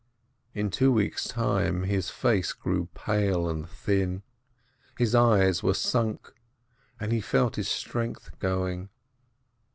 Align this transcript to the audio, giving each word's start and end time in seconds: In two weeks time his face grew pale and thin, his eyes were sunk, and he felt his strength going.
In 0.55 0.71
two 0.71 0.91
weeks 0.91 1.27
time 1.27 1.83
his 1.83 2.09
face 2.09 2.53
grew 2.53 2.87
pale 2.95 3.47
and 3.47 3.69
thin, 3.69 4.23
his 4.97 5.13
eyes 5.13 5.61
were 5.61 5.75
sunk, 5.75 6.33
and 6.99 7.11
he 7.11 7.21
felt 7.21 7.55
his 7.55 7.67
strength 7.69 8.31
going. 8.39 8.89